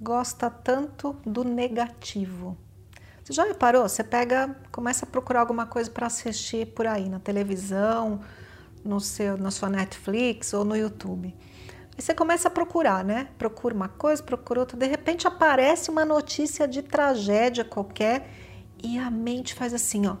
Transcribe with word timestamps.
gosta 0.00 0.48
tanto 0.48 1.16
do 1.24 1.44
negativo. 1.44 2.56
Você 3.22 3.32
já 3.32 3.44
reparou? 3.44 3.88
Você 3.88 4.02
pega, 4.02 4.56
começa 4.72 5.04
a 5.04 5.08
procurar 5.08 5.40
alguma 5.40 5.66
coisa 5.66 5.90
para 5.90 6.06
assistir 6.06 6.68
por 6.68 6.86
aí 6.86 7.08
na 7.08 7.18
televisão, 7.18 8.20
no 8.84 9.00
seu, 9.00 9.36
na 9.36 9.50
sua 9.50 9.68
Netflix 9.68 10.54
ou 10.54 10.64
no 10.64 10.76
YouTube. 10.76 11.34
Aí 11.96 12.02
você 12.02 12.14
começa 12.14 12.48
a 12.48 12.50
procurar, 12.50 13.04
né? 13.04 13.28
Procura 13.36 13.74
uma 13.74 13.88
coisa, 13.88 14.22
procura 14.22 14.60
outra. 14.60 14.78
De 14.78 14.86
repente 14.86 15.26
aparece 15.26 15.90
uma 15.90 16.04
notícia 16.04 16.66
de 16.66 16.80
tragédia 16.80 17.64
qualquer 17.64 18.30
e 18.82 18.98
a 18.98 19.10
mente 19.10 19.52
faz 19.52 19.74
assim, 19.74 20.06
ó. 20.06 20.16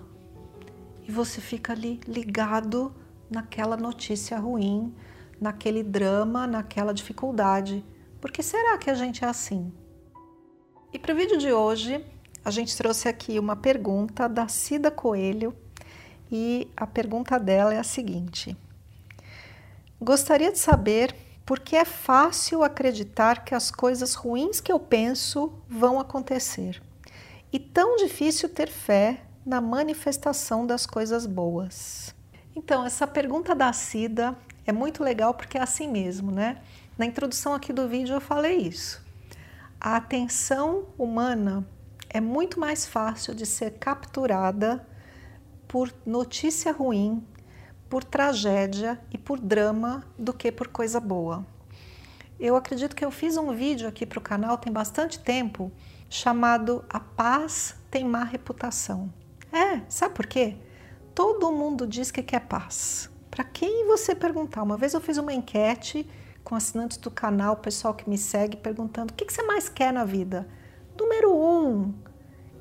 E 1.06 1.10
você 1.10 1.40
fica 1.40 1.72
ali 1.72 2.00
ligado 2.06 2.92
naquela 3.30 3.76
notícia 3.76 4.38
ruim, 4.38 4.94
naquele 5.40 5.82
drama, 5.82 6.46
naquela 6.46 6.92
dificuldade. 6.92 7.84
Por 8.20 8.32
que 8.32 8.42
será 8.42 8.76
que 8.76 8.90
a 8.90 8.94
gente 8.94 9.24
é 9.24 9.28
assim? 9.28 9.72
E 10.92 10.98
para 10.98 11.12
o 11.12 11.16
vídeo 11.16 11.38
de 11.38 11.52
hoje, 11.52 12.04
a 12.44 12.50
gente 12.50 12.76
trouxe 12.76 13.08
aqui 13.08 13.38
uma 13.38 13.54
pergunta 13.54 14.28
da 14.28 14.48
Cida 14.48 14.90
Coelho 14.90 15.54
e 16.30 16.68
a 16.76 16.86
pergunta 16.86 17.38
dela 17.38 17.72
é 17.72 17.78
a 17.78 17.84
seguinte: 17.84 18.56
Gostaria 20.00 20.50
de 20.50 20.58
saber 20.58 21.14
por 21.46 21.60
que 21.60 21.76
é 21.76 21.84
fácil 21.84 22.64
acreditar 22.64 23.44
que 23.44 23.54
as 23.54 23.70
coisas 23.70 24.14
ruins 24.14 24.60
que 24.60 24.72
eu 24.72 24.80
penso 24.80 25.52
vão 25.68 26.00
acontecer 26.00 26.82
e 27.52 27.58
tão 27.58 27.96
difícil 27.96 28.48
ter 28.48 28.68
fé 28.68 29.22
na 29.46 29.60
manifestação 29.60 30.66
das 30.66 30.84
coisas 30.84 31.24
boas. 31.24 32.14
Então, 32.54 32.84
essa 32.84 33.06
pergunta 33.06 33.54
da 33.54 33.72
Cida 33.72 34.36
é 34.66 34.72
muito 34.72 35.02
legal 35.04 35.32
porque 35.32 35.56
é 35.56 35.62
assim 35.62 35.88
mesmo, 35.88 36.30
né? 36.30 36.60
Na 36.98 37.06
introdução 37.06 37.54
aqui 37.54 37.72
do 37.72 37.86
vídeo 37.86 38.14
eu 38.14 38.20
falei 38.20 38.56
isso. 38.56 39.00
A 39.80 39.94
atenção 39.94 40.86
humana 40.98 41.64
é 42.10 42.20
muito 42.20 42.58
mais 42.58 42.88
fácil 42.88 43.36
de 43.36 43.46
ser 43.46 43.78
capturada 43.78 44.84
por 45.68 45.94
notícia 46.04 46.72
ruim, 46.72 47.24
por 47.88 48.02
tragédia 48.02 49.00
e 49.12 49.16
por 49.16 49.38
drama 49.38 50.04
do 50.18 50.32
que 50.32 50.50
por 50.50 50.66
coisa 50.66 50.98
boa. 50.98 51.46
Eu 52.40 52.56
acredito 52.56 52.96
que 52.96 53.04
eu 53.04 53.12
fiz 53.12 53.36
um 53.36 53.52
vídeo 53.52 53.86
aqui 53.86 54.04
para 54.04 54.18
o 54.18 54.22
canal 54.22 54.58
tem 54.58 54.72
bastante 54.72 55.20
tempo 55.20 55.70
chamado 56.10 56.84
A 56.90 56.98
Paz 56.98 57.76
Tem 57.92 58.04
Má 58.04 58.24
Reputação. 58.24 59.12
É, 59.52 59.82
sabe 59.88 60.14
por 60.16 60.26
quê? 60.26 60.56
Todo 61.14 61.52
mundo 61.52 61.86
diz 61.86 62.10
que 62.10 62.24
quer 62.24 62.40
paz. 62.40 63.08
Para 63.30 63.44
quem 63.44 63.86
você 63.86 64.16
perguntar, 64.16 64.64
uma 64.64 64.76
vez 64.76 64.94
eu 64.94 65.00
fiz 65.00 65.16
uma 65.16 65.32
enquete 65.32 66.04
com 66.48 66.54
assinantes 66.54 66.96
do 66.96 67.10
canal, 67.10 67.56
pessoal 67.56 67.92
que 67.92 68.08
me 68.08 68.16
segue, 68.16 68.56
perguntando 68.56 69.12
o 69.12 69.14
que, 69.14 69.30
você 69.30 69.42
mais 69.42 69.68
quer 69.68 69.92
na 69.92 70.06
vida. 70.06 70.48
Número 70.98 71.30
um, 71.30 71.92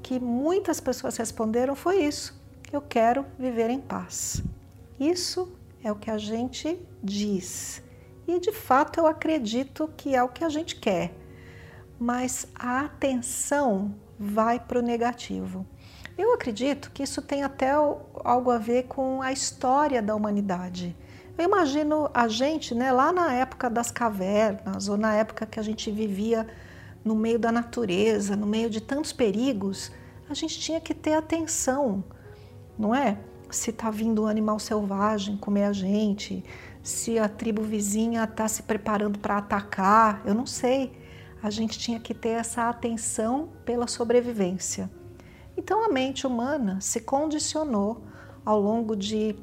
que 0.04 0.20
muitas 0.20 0.82
pessoas 0.82 1.16
responderam 1.16 1.74
foi 1.74 2.04
isso: 2.04 2.38
eu 2.70 2.82
quero 2.82 3.26
viver 3.40 3.70
em 3.70 3.80
paz. 3.80 4.44
Isso 5.00 5.58
é 5.82 5.90
o 5.90 5.96
que 5.96 6.12
a 6.12 6.18
gente 6.18 6.78
diz. 7.02 7.82
E 8.28 8.38
de 8.42 8.52
fato 8.52 9.00
eu 9.00 9.08
acredito 9.08 9.90
que 9.96 10.14
é 10.14 10.22
o 10.22 10.28
que 10.28 10.44
a 10.44 10.50
gente 10.50 10.76
quer. 10.76 11.14
Mas 11.98 12.46
a 12.54 12.82
atenção 12.82 13.96
vai 14.20 14.60
para 14.60 14.80
o 14.80 14.82
negativo. 14.82 15.66
Eu 16.18 16.34
acredito 16.34 16.92
que 16.92 17.04
isso 17.04 17.22
tem 17.22 17.42
até 17.42 17.72
algo 17.72 18.52
a 18.52 18.58
ver 18.58 18.84
com 18.88 19.22
a 19.22 19.32
história 19.32 20.02
da 20.02 20.14
humanidade. 20.14 20.94
Eu 21.38 21.46
imagino 21.46 22.10
a 22.14 22.28
gente, 22.28 22.74
né, 22.74 22.92
lá 22.92 23.12
na 23.14 23.32
época 23.32 23.70
das 23.70 23.92
cavernas, 23.92 24.90
ou 24.90 24.98
na 24.98 25.14
época 25.14 25.46
que 25.46 25.60
a 25.60 25.64
gente 25.64 25.92
vivia 25.92 26.48
no 27.06 27.16
meio 27.16 27.38
da 27.38 27.52
natureza, 27.52 28.36
no 28.36 28.48
meio 28.48 28.70
de 28.72 28.82
tantos 28.82 29.14
perigos, 29.14 29.92
a 30.28 30.34
gente 30.34 30.60
tinha 30.60 30.82
que 30.82 30.96
ter 30.96 31.14
atenção, 31.14 32.04
não 32.78 32.94
é? 32.94 33.20
Se 33.52 33.70
está 33.70 33.92
vindo 33.92 34.24
um 34.24 34.28
animal 34.28 34.60
selvagem 34.60 35.38
comer 35.38 35.66
a 35.66 35.74
gente, 35.74 36.44
se 36.82 37.20
a 37.20 37.30
tribo 37.30 37.62
vizinha 37.62 38.24
está 38.24 38.48
se 38.48 38.64
preparando 38.64 39.20
para 39.20 39.38
atacar, 39.38 40.22
eu 40.26 40.34
não 40.34 40.46
sei. 40.46 40.92
A 41.44 41.50
gente 41.52 41.78
tinha 41.78 42.00
que 42.00 42.14
ter 42.14 42.30
essa 42.30 42.68
atenção 42.68 43.50
pela 43.64 43.88
sobrevivência. 43.88 44.90
Então 45.56 45.86
a 45.86 45.90
mente 45.90 46.26
humana 46.26 46.80
se 46.82 47.02
condicionou 47.02 48.04
ao 48.44 48.60
longo 48.60 48.96
de 48.96 49.36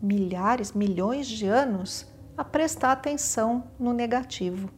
milhares, 0.00 0.72
milhões 0.72 1.26
de 1.26 1.46
anos 1.46 2.06
a 2.36 2.44
prestar 2.44 2.92
atenção 2.92 3.64
no 3.78 3.92
negativo. 3.92 4.70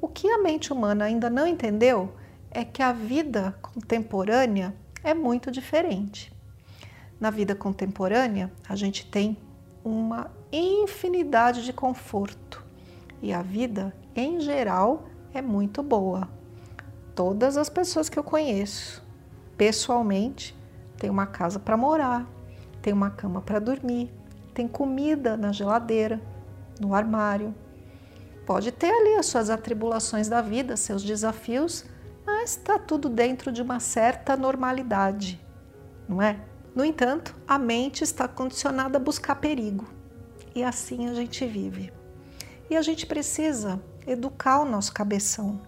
O 0.00 0.08
que 0.08 0.28
a 0.28 0.38
mente 0.38 0.72
humana 0.72 1.06
ainda 1.06 1.28
não 1.28 1.46
entendeu 1.46 2.14
é 2.50 2.64
que 2.64 2.82
a 2.82 2.92
vida 2.92 3.56
contemporânea 3.60 4.74
é 5.02 5.14
muito 5.14 5.50
diferente. 5.50 6.32
Na 7.18 7.30
vida 7.30 7.54
contemporânea, 7.54 8.52
a 8.68 8.76
gente 8.76 9.06
tem 9.06 9.36
uma 9.84 10.30
infinidade 10.52 11.64
de 11.64 11.72
conforto 11.72 12.64
e 13.20 13.32
a 13.32 13.42
vida, 13.42 13.92
em 14.14 14.40
geral, 14.40 15.08
é 15.34 15.42
muito 15.42 15.82
boa. 15.82 16.28
Todas 17.14 17.56
as 17.56 17.68
pessoas 17.68 18.08
que 18.08 18.18
eu 18.18 18.22
conheço, 18.22 19.04
pessoalmente, 19.56 20.56
têm 20.96 21.10
uma 21.10 21.26
casa 21.26 21.58
para 21.58 21.76
morar, 21.76 22.24
tem 22.82 22.92
uma 22.92 23.10
cama 23.10 23.40
para 23.40 23.58
dormir, 23.58 24.12
tem 24.54 24.66
comida 24.66 25.36
na 25.36 25.52
geladeira, 25.52 26.20
no 26.80 26.94
armário. 26.94 27.54
Pode 28.46 28.72
ter 28.72 28.90
ali 28.90 29.16
as 29.16 29.26
suas 29.26 29.50
atribulações 29.50 30.28
da 30.28 30.40
vida, 30.40 30.76
seus 30.76 31.02
desafios, 31.02 31.84
mas 32.24 32.50
está 32.50 32.78
tudo 32.78 33.08
dentro 33.08 33.52
de 33.52 33.62
uma 33.62 33.80
certa 33.80 34.36
normalidade, 34.36 35.40
não 36.08 36.20
é? 36.22 36.40
No 36.74 36.84
entanto, 36.84 37.34
a 37.46 37.58
mente 37.58 38.04
está 38.04 38.28
condicionada 38.28 38.98
a 38.98 39.00
buscar 39.00 39.34
perigo 39.36 39.86
e 40.54 40.62
assim 40.62 41.08
a 41.08 41.14
gente 41.14 41.46
vive. 41.46 41.92
E 42.70 42.76
a 42.76 42.82
gente 42.82 43.06
precisa 43.06 43.80
educar 44.06 44.60
o 44.60 44.64
nosso 44.64 44.92
cabeção. 44.92 45.60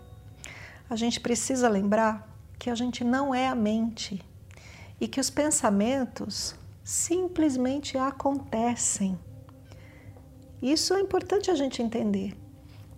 A 0.89 0.97
gente 0.97 1.21
precisa 1.21 1.69
lembrar 1.69 2.29
que 2.59 2.69
a 2.69 2.75
gente 2.75 3.05
não 3.05 3.35
é 3.35 3.49
a 3.49 3.55
mente 3.55 4.23
e 5.01 5.09
que 5.09 5.21
os 5.21 5.31
pensamentos 5.31 6.55
simplesmente 6.91 7.97
acontecem. 7.97 9.17
Isso 10.61 10.93
é 10.93 11.01
importante 11.01 11.49
a 11.49 11.55
gente 11.55 11.81
entender. 11.81 12.37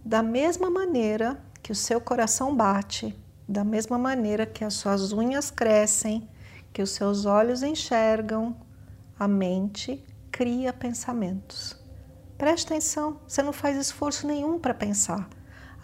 Da 0.02 0.22
mesma 0.22 0.70
maneira 0.70 1.38
que 1.62 1.70
o 1.70 1.74
seu 1.74 2.00
coração 2.00 2.56
bate, 2.56 3.14
da 3.46 3.62
mesma 3.62 3.98
maneira 3.98 4.46
que 4.46 4.64
as 4.64 4.72
suas 4.74 5.12
unhas 5.12 5.50
crescem, 5.50 6.26
que 6.72 6.80
os 6.80 6.92
seus 6.92 7.26
olhos 7.26 7.62
enxergam, 7.62 8.56
a 9.18 9.28
mente 9.28 10.02
cria 10.30 10.72
pensamentos. 10.72 11.78
Preste 12.38 12.72
atenção, 12.72 13.20
você 13.28 13.42
não 13.42 13.52
faz 13.52 13.76
esforço 13.76 14.26
nenhum 14.26 14.58
para 14.58 14.72
pensar, 14.72 15.28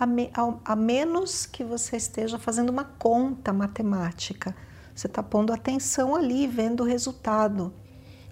a, 0.01 0.07
me, 0.07 0.31
a, 0.33 0.73
a 0.73 0.75
menos 0.75 1.45
que 1.45 1.63
você 1.63 1.99
esteja 1.99 2.39
fazendo 2.39 2.71
uma 2.71 2.85
conta 2.85 3.53
matemática. 3.53 4.57
Você 4.95 5.09
está 5.09 5.23
pondo 5.23 5.53
atenção 5.53 6.17
ali, 6.17 6.47
vendo 6.47 6.83
o 6.83 6.87
resultado 6.87 7.71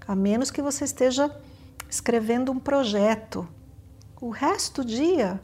a 0.06 0.14
menos 0.14 0.50
que 0.50 0.62
você 0.62 0.84
esteja 0.84 1.34
escrevendo 1.88 2.52
um 2.52 2.58
projeto. 2.58 3.48
O 4.20 4.30
resto 4.30 4.82
do 4.82 4.88
dia, 4.88 5.40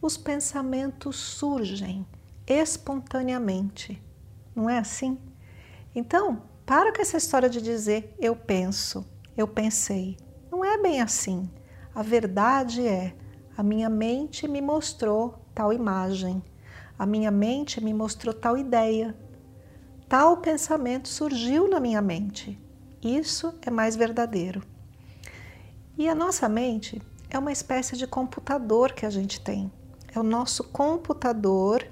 os 0.00 0.16
pensamentos 0.16 1.16
surgem 1.16 2.06
espontaneamente. 2.46 4.02
Não 4.54 4.70
é 4.70 4.78
assim? 4.78 5.18
Então, 5.94 6.42
para 6.64 6.92
com 6.92 7.00
essa 7.00 7.16
história 7.16 7.48
de 7.48 7.60
dizer 7.60 8.14
eu 8.18 8.36
penso, 8.36 9.06
eu 9.36 9.48
pensei. 9.48 10.16
Não 10.50 10.64
é 10.64 10.78
bem 10.78 11.00
assim. 11.00 11.50
A 11.94 12.02
verdade 12.02 12.86
é, 12.86 13.14
a 13.56 13.62
minha 13.62 13.88
mente 13.88 14.46
me 14.46 14.60
mostrou 14.60 15.38
tal 15.54 15.72
imagem, 15.72 16.42
a 16.98 17.06
minha 17.06 17.30
mente 17.30 17.82
me 17.82 17.94
mostrou 17.94 18.34
tal 18.34 18.56
ideia, 18.56 19.16
tal 20.08 20.38
pensamento 20.38 21.08
surgiu 21.08 21.68
na 21.68 21.80
minha 21.80 22.02
mente. 22.02 22.58
Isso 23.06 23.54
é 23.62 23.70
mais 23.70 23.94
verdadeiro. 23.94 24.64
E 25.96 26.08
a 26.08 26.14
nossa 26.14 26.48
mente 26.48 27.00
é 27.30 27.38
uma 27.38 27.52
espécie 27.52 27.96
de 27.96 28.04
computador 28.04 28.90
que 28.92 29.06
a 29.06 29.10
gente 29.10 29.40
tem. 29.40 29.70
É 30.12 30.18
o 30.18 30.24
nosso 30.24 30.64
computador 30.64 31.86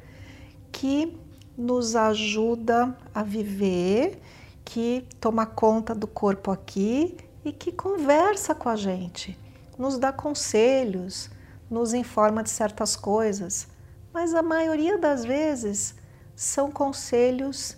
que 0.73 1.17
nos 1.57 1.95
ajuda 1.95 2.99
a 3.15 3.23
viver, 3.23 4.21
que 4.65 5.07
toma 5.21 5.47
conta 5.47 5.95
do 5.95 6.09
corpo 6.09 6.51
aqui 6.51 7.17
e 7.45 7.53
que 7.53 7.71
conversa 7.71 8.53
com 8.53 8.69
a 8.69 8.75
gente, 8.75 9.39
nos 9.79 9.99
dá 9.99 10.13
conselhos, 10.13 11.31
nos 11.71 11.95
informa 11.95 12.43
de 12.43 12.51
certas 12.51 12.97
coisas, 12.97 13.69
mas 14.13 14.35
a 14.35 14.43
maioria 14.43 14.99
das 14.99 15.25
vezes 15.25 15.95
são 16.35 16.73
conselhos 16.73 17.77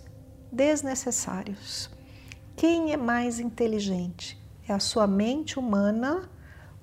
desnecessários. 0.51 1.96
Quem 2.57 2.91
é 2.91 2.97
mais 2.97 3.39
inteligente? 3.39 4.35
É 4.67 4.73
a 4.73 4.79
sua 4.79 5.05
mente 5.05 5.59
humana 5.59 6.27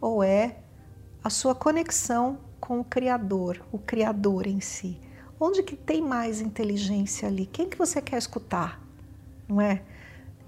ou 0.00 0.22
é 0.22 0.58
a 1.22 1.28
sua 1.28 1.52
conexão 1.52 2.38
com 2.60 2.78
o 2.78 2.84
Criador, 2.84 3.60
o 3.72 3.78
Criador 3.80 4.46
em 4.46 4.60
si? 4.60 5.00
Onde 5.38 5.64
que 5.64 5.74
tem 5.74 6.00
mais 6.00 6.40
inteligência 6.40 7.26
ali? 7.26 7.46
Quem 7.46 7.68
que 7.68 7.76
você 7.76 8.00
quer 8.00 8.18
escutar? 8.18 8.80
Não 9.48 9.60
é? 9.60 9.82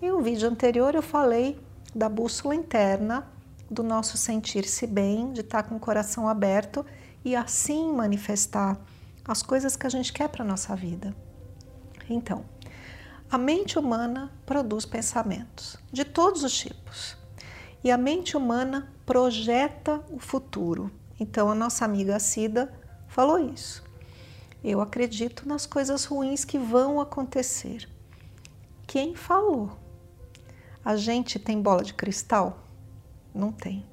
Em 0.00 0.12
um 0.12 0.22
vídeo 0.22 0.48
anterior 0.48 0.94
eu 0.94 1.02
falei 1.02 1.60
da 1.92 2.08
bússola 2.08 2.54
interna, 2.54 3.26
do 3.68 3.82
nosso 3.82 4.16
sentir-se 4.16 4.86
bem, 4.86 5.32
de 5.32 5.40
estar 5.40 5.64
com 5.64 5.74
o 5.74 5.80
coração 5.80 6.28
aberto 6.28 6.86
e 7.24 7.34
assim 7.34 7.92
manifestar 7.92 8.78
as 9.26 9.42
coisas 9.42 9.74
que 9.74 9.88
a 9.88 9.90
gente 9.90 10.12
quer 10.12 10.28
para 10.28 10.44
nossa 10.44 10.76
vida. 10.76 11.12
Então, 12.08 12.44
a 13.28 13.36
mente 13.36 13.76
humana 13.76 14.32
produz 14.46 14.86
pensamentos 14.86 15.76
de 15.92 16.04
todos 16.04 16.44
os 16.44 16.56
tipos 16.56 17.16
e 17.82 17.90
a 17.90 17.98
mente 17.98 18.36
humana 18.36 18.92
projeta 19.04 20.00
o 20.10 20.18
futuro. 20.20 20.90
Então, 21.18 21.50
a 21.50 21.54
nossa 21.54 21.84
amiga 21.84 22.20
Cida 22.20 22.72
falou 23.08 23.38
isso. 23.38 23.82
Eu 24.62 24.80
acredito 24.80 25.48
nas 25.48 25.66
coisas 25.66 26.04
ruins 26.04 26.44
que 26.44 26.58
vão 26.58 27.00
acontecer. 27.00 27.88
Quem 28.86 29.16
falou? 29.16 29.76
A 30.84 30.94
gente 30.94 31.38
tem 31.38 31.60
bola 31.60 31.82
de 31.82 31.94
cristal? 31.94 32.58
Não 33.34 33.50
tem. 33.50 33.84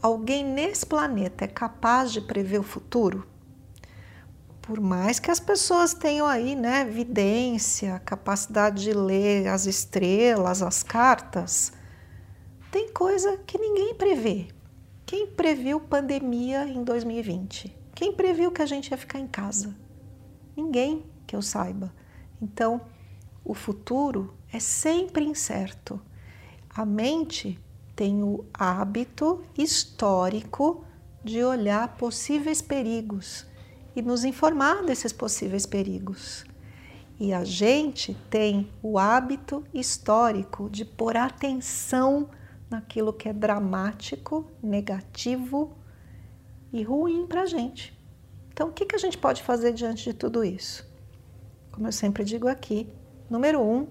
Alguém 0.00 0.44
nesse 0.44 0.86
planeta 0.86 1.44
é 1.44 1.48
capaz 1.48 2.12
de 2.12 2.20
prever 2.20 2.60
o 2.60 2.64
futuro? 2.64 3.26
Por 4.68 4.82
mais 4.82 5.18
que 5.18 5.30
as 5.30 5.40
pessoas 5.40 5.94
tenham 5.94 6.26
aí, 6.26 6.54
né, 6.54 6.84
vidência, 6.84 7.98
capacidade 8.00 8.82
de 8.82 8.92
ler 8.92 9.48
as 9.48 9.64
estrelas, 9.64 10.60
as 10.60 10.82
cartas, 10.82 11.72
tem 12.70 12.92
coisa 12.92 13.38
que 13.46 13.56
ninguém 13.56 13.94
prevê. 13.94 14.48
Quem 15.06 15.26
previu 15.26 15.80
pandemia 15.80 16.66
em 16.66 16.84
2020? 16.84 17.74
Quem 17.94 18.12
previu 18.12 18.52
que 18.52 18.60
a 18.60 18.66
gente 18.66 18.90
ia 18.90 18.98
ficar 18.98 19.18
em 19.18 19.26
casa? 19.26 19.74
Ninguém 20.54 21.06
que 21.26 21.34
eu 21.34 21.40
saiba. 21.40 21.90
Então, 22.38 22.82
o 23.42 23.54
futuro 23.54 24.34
é 24.52 24.60
sempre 24.60 25.24
incerto. 25.24 25.98
A 26.68 26.84
mente 26.84 27.58
tem 27.96 28.22
o 28.22 28.44
hábito 28.52 29.42
histórico 29.56 30.84
de 31.24 31.42
olhar 31.42 31.96
possíveis 31.96 32.60
perigos 32.60 33.48
e 33.98 34.02
nos 34.02 34.24
informar 34.24 34.84
desses 34.84 35.12
possíveis 35.12 35.66
perigos. 35.66 36.44
E 37.18 37.32
a 37.32 37.42
gente 37.42 38.14
tem 38.30 38.70
o 38.80 38.96
hábito 38.96 39.64
histórico 39.74 40.70
de 40.70 40.84
pôr 40.84 41.16
atenção 41.16 42.30
naquilo 42.70 43.12
que 43.12 43.28
é 43.28 43.32
dramático, 43.32 44.48
negativo 44.62 45.76
e 46.72 46.84
ruim 46.84 47.26
para 47.26 47.42
a 47.42 47.46
gente. 47.46 47.98
Então, 48.52 48.68
o 48.68 48.72
que, 48.72 48.86
que 48.86 48.94
a 48.94 48.98
gente 48.98 49.18
pode 49.18 49.42
fazer 49.42 49.72
diante 49.72 50.04
de 50.04 50.14
tudo 50.14 50.44
isso? 50.44 50.88
Como 51.72 51.88
eu 51.88 51.92
sempre 51.92 52.22
digo 52.22 52.46
aqui, 52.46 52.88
número 53.28 53.60
um, 53.60 53.88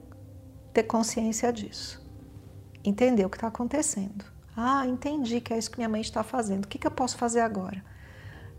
ter 0.72 0.84
consciência 0.84 1.52
disso. 1.52 2.02
Entender 2.82 3.26
o 3.26 3.30
que 3.30 3.36
está 3.36 3.48
acontecendo. 3.48 4.24
Ah, 4.56 4.88
entendi 4.88 5.42
que 5.42 5.54
é 5.54 5.58
isso 5.58 5.70
que 5.70 5.78
minha 5.78 5.90
mente 5.90 6.06
está 6.06 6.24
fazendo. 6.24 6.64
O 6.64 6.68
que, 6.70 6.78
que 6.78 6.88
eu 6.88 6.92
posso 6.92 7.18
fazer 7.18 7.42
agora? 7.42 7.84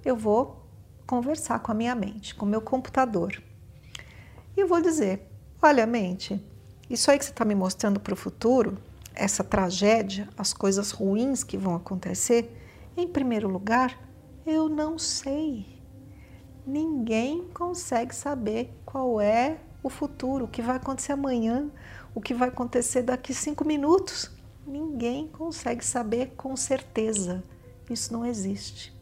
Eu 0.04 0.14
vou 0.14 0.67
conversar 1.08 1.58
com 1.60 1.72
a 1.72 1.74
minha 1.74 1.94
mente, 1.94 2.34
com 2.34 2.44
o 2.44 2.48
meu 2.48 2.60
computador. 2.60 3.42
E 4.54 4.60
eu 4.60 4.68
vou 4.68 4.80
dizer: 4.80 5.26
olha, 5.60 5.86
mente, 5.86 6.40
isso 6.88 7.10
aí 7.10 7.18
que 7.18 7.24
você 7.24 7.30
está 7.30 7.46
me 7.46 7.54
mostrando 7.54 7.98
para 7.98 8.12
o 8.12 8.16
futuro, 8.16 8.76
essa 9.14 9.42
tragédia, 9.42 10.28
as 10.36 10.52
coisas 10.52 10.90
ruins 10.90 11.42
que 11.42 11.56
vão 11.56 11.74
acontecer, 11.74 12.54
em 12.96 13.08
primeiro 13.08 13.48
lugar, 13.48 13.98
eu 14.46 14.68
não 14.68 14.98
sei. 14.98 15.66
Ninguém 16.66 17.48
consegue 17.54 18.14
saber 18.14 18.70
qual 18.84 19.18
é 19.18 19.58
o 19.82 19.88
futuro, 19.88 20.44
o 20.44 20.48
que 20.48 20.60
vai 20.60 20.76
acontecer 20.76 21.12
amanhã, 21.12 21.70
o 22.14 22.20
que 22.20 22.34
vai 22.34 22.48
acontecer 22.48 23.02
daqui 23.02 23.32
cinco 23.32 23.64
minutos. 23.64 24.30
Ninguém 24.66 25.26
consegue 25.28 25.82
saber 25.82 26.34
com 26.36 26.54
certeza. 26.54 27.42
Isso 27.88 28.12
não 28.12 28.26
existe. 28.26 28.97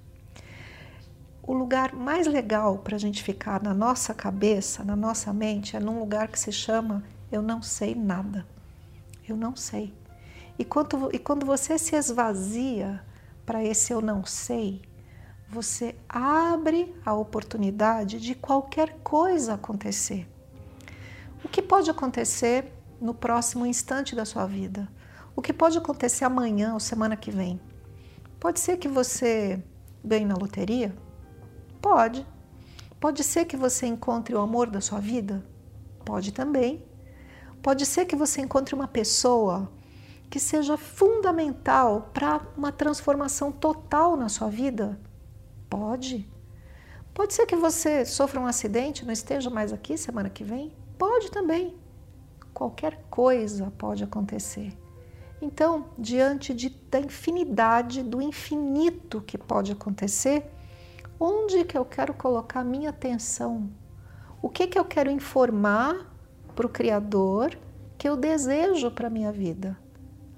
O 1.46 1.54
lugar 1.54 1.94
mais 1.94 2.26
legal 2.26 2.78
para 2.78 2.96
a 2.96 2.98
gente 2.98 3.22
ficar 3.22 3.62
na 3.62 3.72
nossa 3.72 4.12
cabeça, 4.12 4.82
na 4.82 4.96
nossa 4.96 5.32
mente, 5.32 5.76
é 5.76 5.80
num 5.80 6.00
lugar 6.00 6.26
que 6.26 6.40
se 6.40 6.50
chama 6.50 7.04
Eu 7.30 7.40
não 7.40 7.62
sei 7.62 7.94
nada. 7.94 8.44
Eu 9.28 9.36
não 9.36 9.54
sei. 9.54 9.94
E 10.58 10.64
quando, 10.64 11.08
e 11.14 11.20
quando 11.20 11.46
você 11.46 11.78
se 11.78 11.94
esvazia 11.94 13.00
para 13.44 13.62
esse 13.62 13.92
eu 13.92 14.00
não 14.00 14.24
sei, 14.24 14.82
você 15.48 15.94
abre 16.08 16.92
a 17.04 17.14
oportunidade 17.14 18.20
de 18.20 18.34
qualquer 18.34 18.98
coisa 19.04 19.54
acontecer. 19.54 20.28
O 21.44 21.48
que 21.48 21.62
pode 21.62 21.88
acontecer 21.88 22.72
no 23.00 23.14
próximo 23.14 23.64
instante 23.64 24.16
da 24.16 24.24
sua 24.24 24.46
vida? 24.46 24.88
O 25.36 25.40
que 25.40 25.52
pode 25.52 25.78
acontecer 25.78 26.24
amanhã 26.24 26.74
ou 26.74 26.80
semana 26.80 27.16
que 27.16 27.30
vem? 27.30 27.60
Pode 28.40 28.58
ser 28.58 28.78
que 28.78 28.88
você 28.88 29.62
ganhe 30.04 30.24
na 30.24 30.34
loteria? 30.34 31.05
Pode. 31.88 32.26
Pode 32.98 33.22
ser 33.22 33.44
que 33.44 33.56
você 33.56 33.86
encontre 33.86 34.34
o 34.34 34.40
amor 34.40 34.68
da 34.68 34.80
sua 34.80 34.98
vida? 34.98 35.46
Pode 36.04 36.32
também. 36.32 36.84
Pode 37.62 37.86
ser 37.86 38.06
que 38.06 38.16
você 38.16 38.40
encontre 38.40 38.74
uma 38.74 38.88
pessoa 38.88 39.70
que 40.28 40.40
seja 40.40 40.76
fundamental 40.76 42.10
para 42.12 42.40
uma 42.56 42.72
transformação 42.72 43.52
total 43.52 44.16
na 44.16 44.28
sua 44.28 44.48
vida? 44.48 44.98
Pode. 45.70 46.28
Pode 47.14 47.34
ser 47.34 47.46
que 47.46 47.54
você 47.54 48.04
sofra 48.04 48.40
um 48.40 48.46
acidente, 48.46 49.06
não 49.06 49.12
esteja 49.12 49.48
mais 49.48 49.72
aqui 49.72 49.96
semana 49.96 50.28
que 50.28 50.42
vem? 50.42 50.74
Pode 50.98 51.30
também. 51.30 51.76
Qualquer 52.52 53.00
coisa 53.08 53.72
pode 53.78 54.02
acontecer. 54.02 54.76
Então, 55.40 55.90
diante 55.96 56.52
de, 56.52 56.68
da 56.68 56.98
infinidade, 56.98 58.02
do 58.02 58.20
infinito 58.20 59.20
que 59.20 59.38
pode 59.38 59.70
acontecer, 59.70 60.50
onde 61.18 61.64
que 61.64 61.76
eu 61.76 61.84
quero 61.84 62.14
colocar 62.14 62.64
minha 62.64 62.90
atenção? 62.90 63.70
O 64.40 64.48
que 64.48 64.66
que 64.66 64.78
eu 64.78 64.84
quero 64.84 65.10
informar 65.10 66.12
para 66.54 66.66
o 66.66 66.70
Criador 66.70 67.56
que 67.98 68.08
eu 68.08 68.16
desejo 68.16 68.90
para 68.90 69.08
a 69.08 69.10
minha 69.10 69.32
vida? 69.32 69.76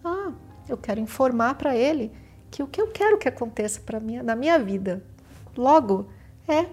Ah, 0.04 0.32
eu 0.68 0.76
quero 0.76 1.00
informar 1.00 1.54
para 1.54 1.76
Ele 1.76 2.12
que 2.50 2.62
o 2.62 2.66
que 2.66 2.80
eu 2.80 2.88
quero 2.88 3.18
que 3.18 3.28
aconteça 3.28 3.80
minha, 4.00 4.22
na 4.22 4.34
minha 4.34 4.58
vida 4.58 5.02
Logo, 5.58 6.08
é 6.46 6.66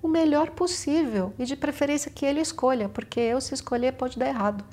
o 0.00 0.06
melhor 0.06 0.50
possível 0.50 1.34
e 1.36 1.44
de 1.44 1.56
preferência 1.56 2.08
que 2.08 2.24
ele 2.24 2.40
escolha, 2.40 2.88
porque 2.88 3.18
eu 3.18 3.40
se 3.40 3.52
escolher 3.52 3.94
pode 3.94 4.16
dar 4.16 4.28
errado. 4.28 4.64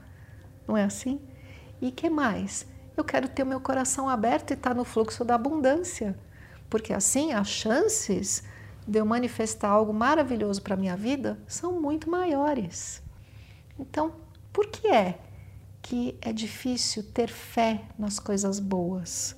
Não 0.68 0.78
é 0.78 0.84
assim? 0.84 1.20
E 1.82 1.90
que 1.90 2.08
mais? 2.08 2.68
Eu 2.96 3.04
quero 3.04 3.28
ter 3.28 3.42
o 3.42 3.46
meu 3.46 3.60
coração 3.60 4.08
aberto 4.08 4.52
e 4.52 4.54
estar 4.54 4.70
tá 4.70 4.76
no 4.76 4.86
fluxo 4.86 5.26
da 5.26 5.34
abundância, 5.34 6.16
porque 6.70 6.94
assim 6.94 7.34
as 7.34 7.48
chances 7.48 8.44
de 8.88 9.00
eu 9.00 9.06
manifestar 9.06 9.70
algo 9.70 9.94
maravilhoso 9.94 10.62
para 10.62 10.76
a 10.76 10.78
minha 10.78 10.96
vida 10.96 11.40
são 11.48 11.80
muito 11.80 12.10
maiores. 12.10 13.02
Então, 13.80 14.14
por 14.54 14.68
que 14.68 14.88
é 14.88 15.20
que 15.82 16.18
é 16.22 16.32
difícil 16.32 17.04
ter 17.04 17.30
fé 17.30 17.84
nas 17.98 18.20
coisas 18.20 18.60
boas? 18.60 19.36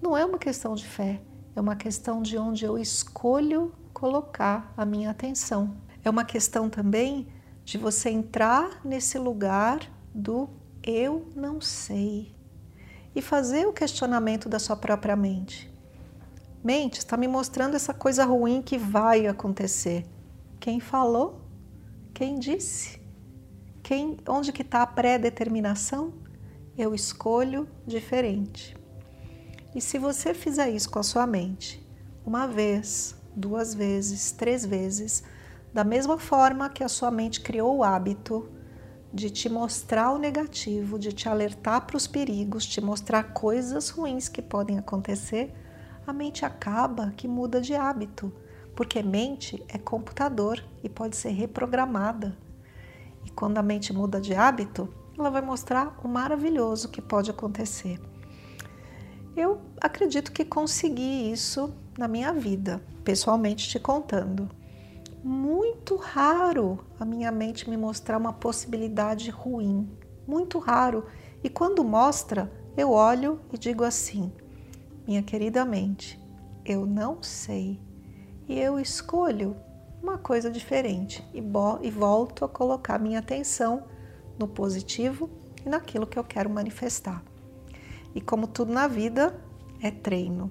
Não 0.00 0.16
é 0.16 0.24
uma 0.24 0.38
questão 0.38 0.74
de 0.74 0.86
fé, 0.86 1.20
é 1.54 1.60
uma 1.60 1.76
questão 1.76 2.22
de 2.22 2.36
onde 2.36 2.64
eu 2.64 2.78
escolho 2.78 3.72
colocar 3.92 4.72
a 4.76 4.84
minha 4.84 5.10
atenção. 5.10 5.76
É 6.04 6.10
uma 6.10 6.24
questão 6.24 6.68
também 6.68 7.28
de 7.64 7.78
você 7.78 8.10
entrar 8.10 8.84
nesse 8.84 9.18
lugar 9.18 9.80
do 10.12 10.48
eu 10.82 11.30
não 11.36 11.60
sei 11.60 12.34
e 13.14 13.22
fazer 13.22 13.66
o 13.66 13.72
questionamento 13.72 14.48
da 14.48 14.58
sua 14.58 14.76
própria 14.76 15.14
mente. 15.14 15.71
Mente, 16.62 16.98
está 16.98 17.16
me 17.16 17.26
mostrando 17.26 17.74
essa 17.74 17.92
coisa 17.92 18.24
ruim 18.24 18.62
que 18.62 18.78
vai 18.78 19.26
acontecer. 19.26 20.04
Quem 20.60 20.78
falou? 20.78 21.40
Quem 22.14 22.38
disse? 22.38 23.00
Quem, 23.82 24.16
onde 24.28 24.52
que 24.52 24.62
está 24.62 24.82
a 24.82 24.86
pré-determinação? 24.86 26.14
Eu 26.78 26.94
escolho 26.94 27.68
diferente. 27.84 28.76
E 29.74 29.80
se 29.80 29.98
você 29.98 30.32
fizer 30.32 30.70
isso 30.70 30.88
com 30.88 31.00
a 31.00 31.02
sua 31.02 31.26
mente, 31.26 31.84
uma 32.24 32.46
vez, 32.46 33.16
duas 33.34 33.74
vezes, 33.74 34.30
três 34.30 34.64
vezes, 34.64 35.24
Da 35.72 35.84
mesma 35.84 36.18
forma 36.18 36.68
que 36.68 36.84
a 36.84 36.88
sua 36.88 37.10
mente 37.10 37.40
criou 37.40 37.78
o 37.78 37.82
hábito 37.82 38.46
de 39.12 39.30
te 39.30 39.48
mostrar 39.48 40.12
o 40.12 40.18
negativo, 40.18 40.98
de 40.98 41.12
te 41.12 41.28
alertar 41.28 41.86
para 41.86 41.96
os 41.96 42.06
perigos, 42.06 42.66
te 42.66 42.80
mostrar 42.80 43.32
coisas 43.32 43.88
ruins 43.88 44.28
que 44.28 44.42
podem 44.42 44.78
acontecer, 44.78 45.54
a 46.06 46.12
mente 46.12 46.44
acaba 46.44 47.12
que 47.16 47.28
muda 47.28 47.60
de 47.60 47.74
hábito, 47.74 48.32
porque 48.74 49.02
mente 49.02 49.62
é 49.68 49.78
computador 49.78 50.62
e 50.82 50.88
pode 50.88 51.16
ser 51.16 51.30
reprogramada. 51.30 52.36
E 53.24 53.30
quando 53.30 53.58
a 53.58 53.62
mente 53.62 53.92
muda 53.92 54.20
de 54.20 54.34
hábito, 54.34 54.92
ela 55.18 55.30
vai 55.30 55.42
mostrar 55.42 55.98
o 56.02 56.08
maravilhoso 56.08 56.88
que 56.88 57.00
pode 57.00 57.30
acontecer. 57.30 58.00
Eu 59.36 59.60
acredito 59.80 60.32
que 60.32 60.44
consegui 60.44 61.30
isso 61.30 61.74
na 61.96 62.08
minha 62.08 62.32
vida, 62.32 62.82
pessoalmente 63.04 63.68
te 63.68 63.78
contando 63.78 64.48
muito 65.22 65.94
raro 65.94 66.80
a 66.98 67.04
minha 67.04 67.30
mente 67.30 67.70
me 67.70 67.76
mostrar 67.76 68.18
uma 68.18 68.32
possibilidade 68.32 69.30
ruim. 69.30 69.88
Muito 70.26 70.58
raro. 70.58 71.04
E 71.44 71.48
quando 71.48 71.84
mostra, 71.84 72.50
eu 72.76 72.90
olho 72.90 73.40
e 73.52 73.58
digo 73.58 73.84
assim: 73.84 74.32
minha 75.06 75.22
querida 75.22 75.64
mente, 75.64 76.20
eu 76.64 76.86
não 76.86 77.22
sei. 77.22 77.80
E 78.48 78.58
eu 78.58 78.78
escolho 78.78 79.56
uma 80.02 80.18
coisa 80.18 80.50
diferente 80.50 81.24
e, 81.32 81.42
e 81.86 81.90
volto 81.90 82.44
a 82.44 82.48
colocar 82.48 82.98
minha 82.98 83.18
atenção 83.18 83.84
no 84.38 84.48
positivo 84.48 85.30
e 85.64 85.68
naquilo 85.68 86.06
que 86.06 86.18
eu 86.18 86.24
quero 86.24 86.50
manifestar. 86.50 87.22
E 88.14 88.20
como 88.20 88.46
tudo 88.46 88.72
na 88.72 88.88
vida, 88.88 89.38
é 89.80 89.90
treino 89.90 90.50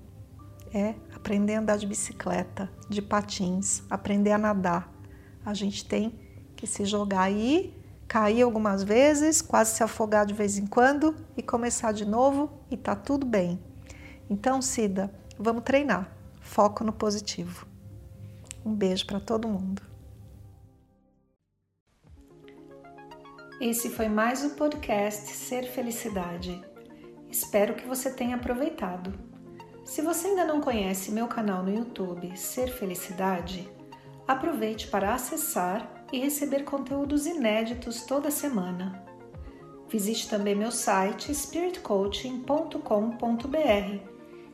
é 0.74 0.96
aprender 1.14 1.56
a 1.56 1.60
andar 1.60 1.78
de 1.78 1.86
bicicleta, 1.86 2.70
de 2.90 3.02
patins, 3.02 3.84
aprender 3.90 4.32
a 4.32 4.38
nadar. 4.38 4.92
A 5.46 5.54
gente 5.54 5.86
tem 5.86 6.20
que 6.56 6.66
se 6.66 6.86
jogar 6.86 7.24
aí, 7.24 7.76
cair 8.08 8.42
algumas 8.42 8.84
vezes, 8.84 9.42
quase 9.42 9.76
se 9.76 9.84
afogar 9.84 10.26
de 10.26 10.34
vez 10.34 10.58
em 10.58 10.66
quando 10.66 11.16
e 11.36 11.42
começar 11.42 11.92
de 11.92 12.06
novo 12.06 12.50
e 12.70 12.78
tá 12.78 12.96
tudo 12.96 13.26
bem. 13.26 13.60
Então, 14.32 14.62
Cida, 14.62 15.14
vamos 15.38 15.66
treinar. 15.66 16.10
Foco 16.40 16.86
no 16.86 16.94
positivo. 16.94 17.68
Um 18.66 18.74
beijo 18.74 19.06
para 19.06 19.20
todo 19.20 19.46
mundo. 19.46 19.82
Esse 23.60 23.90
foi 23.90 24.08
mais 24.08 24.46
o 24.46 24.52
podcast 24.52 25.30
Ser 25.32 25.64
Felicidade. 25.64 26.64
Espero 27.30 27.76
que 27.76 27.86
você 27.86 28.10
tenha 28.10 28.38
aproveitado. 28.38 29.14
Se 29.84 30.02
você 30.02 30.28
ainda 30.28 30.46
não 30.46 30.62
conhece 30.62 31.12
meu 31.12 31.28
canal 31.28 31.62
no 31.62 31.76
YouTube 31.76 32.38
Ser 32.38 32.70
Felicidade, 32.70 33.70
aproveite 34.26 34.88
para 34.88 35.14
acessar 35.14 36.06
e 36.10 36.20
receber 36.20 36.64
conteúdos 36.64 37.26
inéditos 37.26 38.04
toda 38.04 38.32
semana. 38.32 39.04
Visite 39.90 40.30
também 40.30 40.56
meu 40.56 40.72
site 40.72 41.36
spiritcoaching.com.br 41.36 44.21